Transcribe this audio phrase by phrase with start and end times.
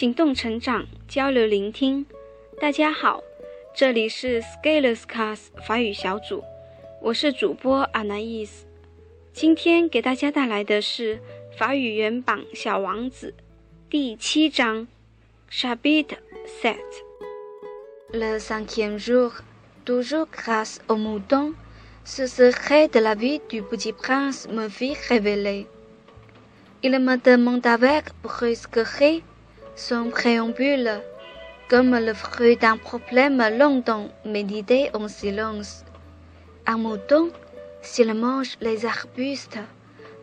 [0.00, 2.06] 行动成长，交流聆听。
[2.58, 3.22] 大家好，
[3.76, 6.42] 这里是 Scalers Class 法语小组，
[7.02, 8.48] 我是主播 Anais。
[9.34, 11.20] 今天给大家带来的是
[11.54, 13.34] 法语原版《小王子》
[13.90, 14.88] 第七章
[15.50, 16.16] Chapitre
[16.62, 16.78] Sept。
[18.10, 19.32] Le cinquième jour,
[19.84, 21.52] toujours grâce au mouton,
[22.06, 25.66] ce secret de la vie du petit prince me fit révéler.
[26.82, 29.22] Il me demanda avec brusquerie
[29.80, 30.90] son préambule,
[31.70, 35.84] comme le fruit d'un problème longtemps médité en silence.
[36.66, 37.30] Un mouton,
[37.80, 39.58] s'il mange les arbustes,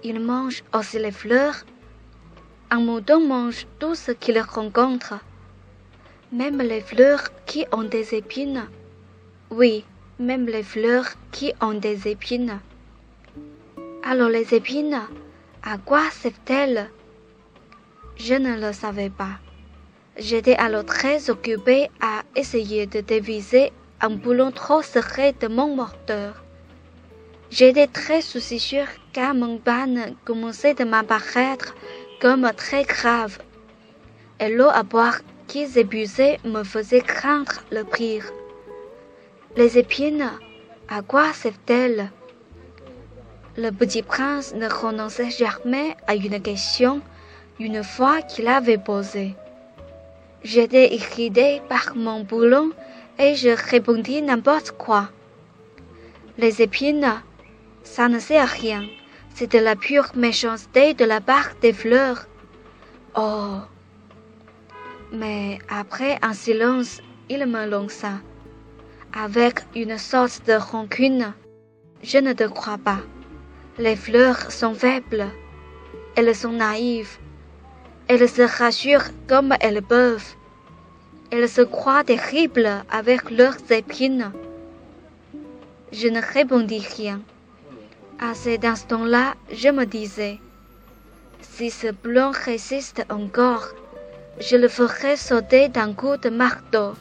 [0.04, 1.66] il mange aussi les fleurs.
[2.70, 5.16] Un mouton mange tout ce qu'il rencontre,
[6.32, 8.66] même les fleurs qui ont des épines.
[9.50, 9.86] Oui,
[10.20, 12.60] même les fleurs qui ont des épines.
[14.04, 15.02] Alors les épines,
[15.64, 16.92] à quoi servent-elles?
[18.18, 19.40] Je ne le savais pas.
[20.20, 26.44] J'étais alors très occupé à essayer de déviser un boulon trop secret de mon moteur.
[27.52, 31.76] J'étais très soucieux car mon ban commençait de m'apparaître
[32.20, 33.38] comme très grave.
[34.40, 38.26] Et l'eau à boire qui s'épuisait me faisait craindre le pire.
[39.56, 40.32] Les épines,
[40.90, 42.10] à quoi servent-elles?
[43.56, 47.02] Le petit prince ne renonçait jamais à une question
[47.60, 49.36] une fois qu'il avait posé.
[50.50, 52.72] J'étais irrité par mon boulon
[53.20, 55.10] et je répondis n'importe quoi.
[56.38, 57.22] Les épines,
[57.84, 58.88] ça ne sert à rien.
[59.36, 62.28] C'est de la pure méchanceté de la part des fleurs.
[63.18, 63.58] Oh.
[65.12, 68.14] Mais après un silence, il me lança,
[69.12, 71.34] avec une sorte de rancune.
[72.04, 73.02] Je ne te crois pas.
[73.80, 75.26] Les fleurs sont faibles.
[76.16, 77.18] Elles sont naïves.
[78.08, 80.37] Elles se rassurent comme elles peuvent.
[81.30, 84.32] Elles se croient terribles avec leurs épines.
[85.92, 87.22] Je ne répondis rien.
[88.20, 90.40] À cet instant-là, je me disais,
[91.42, 93.70] si ce blanc résiste encore,
[94.40, 96.94] je le ferai sauter d'un coup de marteau.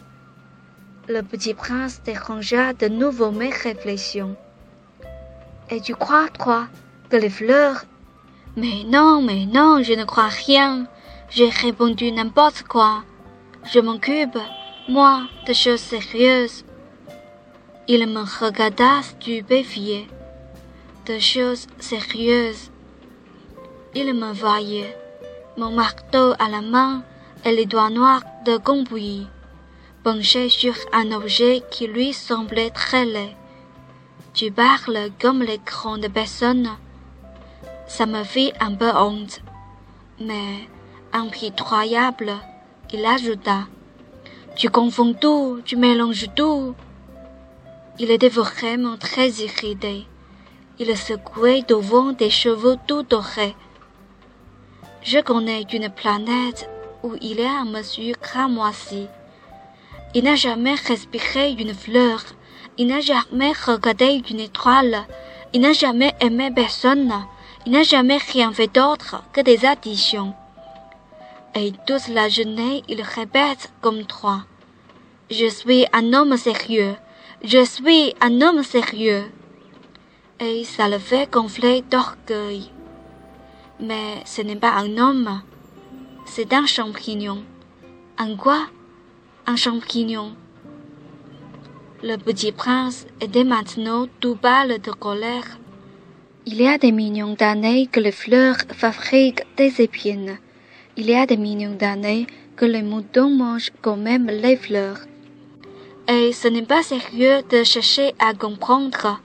[1.08, 4.34] Le petit prince dérangea de nouveau mes réflexions.
[5.70, 6.66] Et tu crois, toi,
[7.10, 7.84] que les fleurs...
[8.56, 10.86] Mais non, mais non, je ne crois rien.
[11.28, 13.04] J'ai répondu n'importe quoi.
[13.68, 14.38] Je m'occupe,
[14.88, 16.64] moi, de choses sérieuses.
[17.88, 20.06] Il me regarda stupéfié.
[21.06, 22.70] De choses sérieuses.
[23.92, 24.96] Il me voyait,
[25.56, 27.02] mon marteau à la main
[27.44, 29.26] et les doigts noirs de Gombouilly,
[30.04, 33.34] penché sur un objet qui lui semblait très laid.
[34.32, 36.70] Tu parles comme les grandes personnes.
[37.88, 39.40] Ça me fit un peu honte,
[40.20, 40.68] mais
[41.12, 42.32] impitoyable,
[42.92, 43.66] il ajouta.
[44.54, 46.74] Tu confonds tout, tu mélanges tout.
[47.98, 50.06] Il était vraiment très irrité.
[50.78, 53.56] Il secouait devant des cheveux tout dorés.
[55.02, 56.68] Je connais une planète
[57.02, 59.06] où il y a un monsieur cramoisi.
[60.14, 62.22] Il n'a jamais respiré une fleur.
[62.78, 65.06] Il n'a jamais regardé une étoile.
[65.52, 67.12] Il n'a jamais aimé personne.
[67.64, 70.34] Il n'a jamais rien fait d'autre que des additions.
[71.58, 74.44] Et toute la journée, il répète comme toi.
[75.30, 76.96] Je suis un homme sérieux.
[77.42, 79.24] Je suis un homme sérieux.
[80.38, 82.70] Et ça le fait gonfler d'orgueil.
[83.80, 85.40] Mais ce n'est pas un homme.
[86.26, 87.42] C'est un champignon.
[88.18, 88.66] Un quoi?
[89.46, 90.36] Un champignon.
[92.02, 95.58] Le petit prince était maintenant tout pâle de colère.
[96.44, 100.38] Il y a des millions d'années que les fleurs fabriquent des épines.
[100.98, 102.26] Il y a des millions d'années
[102.56, 105.00] que les moutons mangent quand même les fleurs.
[106.08, 109.20] Et ce n'est pas sérieux de chercher à comprendre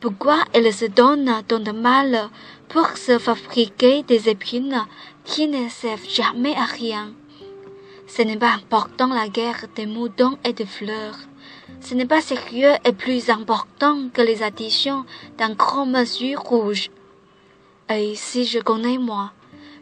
[0.00, 2.28] pourquoi elles se donnent tant de mal
[2.68, 4.84] pour se fabriquer des épines
[5.24, 7.14] qui ne servent jamais à rien.
[8.06, 11.16] Ce n'est pas important la guerre des moutons et des fleurs.
[11.80, 15.06] Ce n'est pas sérieux et plus important que les additions
[15.38, 16.90] d'un grand monsieur rouge.
[17.88, 19.32] Et si je connais moi,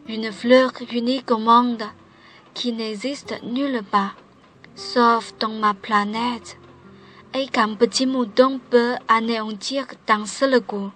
[0.07, 1.83] une fleur unique au monde,
[2.53, 4.15] qui n'existe nulle part,
[4.75, 6.57] sauf dans ma planète,
[7.33, 10.91] et qu'un petit mouton peut anéantir d'un seul coup.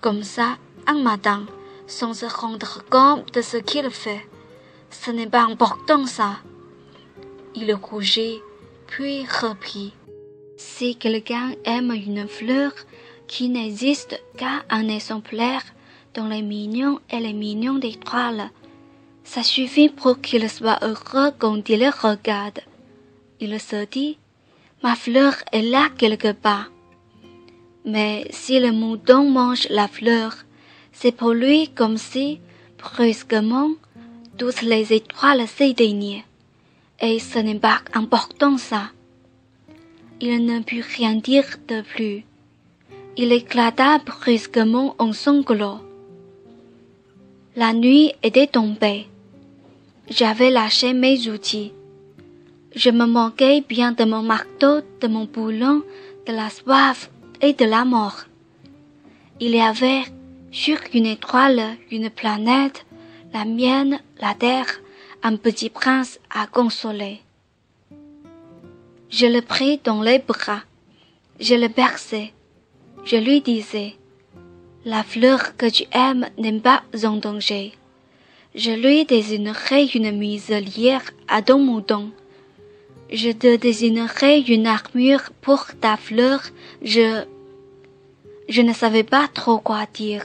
[0.00, 1.46] Comme ça, un matin,
[1.86, 4.26] sans se rendre compte de ce qu'il fait.
[4.90, 6.38] Ce n'est pas important ça.
[7.54, 8.40] Il rougit,
[8.86, 9.94] puis reprit.
[10.56, 12.72] Si quelqu'un aime une fleur
[13.26, 15.62] qui n'existe qu'à un exemplaire
[16.14, 18.50] dans les millions et les millions d'étoiles,
[19.24, 22.60] Ça suffit pour qu'il soit heureux quand il le regarde.
[23.40, 24.18] Il se dit,
[24.82, 26.70] ma fleur est là quelque part.
[27.84, 30.34] Mais si le mouton mange la fleur,
[30.92, 32.40] c'est pour lui comme si,
[32.78, 33.70] brusquement,
[34.38, 36.24] toutes les étoiles s'éteignaient.
[37.00, 38.90] Et ce n'est pas important ça.
[40.20, 42.24] Il ne put rien dire de plus.
[43.16, 45.80] Il éclata brusquement en sanglots.
[47.54, 49.08] La nuit était tombée.
[50.08, 51.74] J'avais lâché mes outils.
[52.74, 55.82] Je me moquais bien de mon marteau, de mon boulon,
[56.26, 57.10] de la soif
[57.42, 58.24] et de la mort.
[59.38, 60.04] Il y avait
[60.50, 62.86] sur une étoile, une planète,
[63.34, 64.80] la mienne, la terre,
[65.22, 67.20] un petit prince à consoler.
[69.10, 70.62] Je le pris dans les bras,
[71.38, 72.32] je le berçais,
[73.04, 73.96] je lui disais,
[74.84, 77.72] la fleur que tu aimes n'est pas en danger.
[78.54, 82.10] Je lui désignerai une muselière à ton mouton.
[83.10, 86.40] Je te désignerai une armure pour ta fleur.
[86.82, 87.24] Je...
[88.48, 90.24] Je ne savais pas trop quoi dire.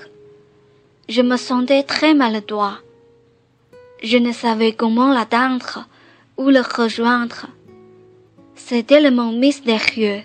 [1.07, 2.79] Je me sentais très maladroit.
[4.03, 5.87] Je ne savais comment l'atteindre
[6.35, 7.45] ou le rejoindre.
[8.55, 10.21] C'était le monde mystérieux,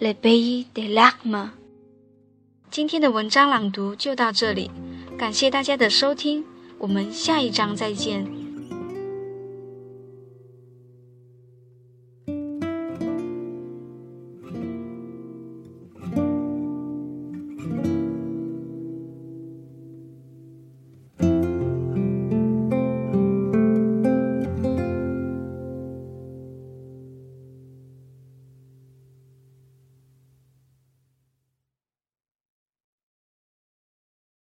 [0.00, 1.50] le pays des larmes.
[2.70, 4.70] 今天的文章朗读就到这里，
[5.18, 6.44] 感谢大家的收听，
[6.78, 8.39] 我们下一章再见。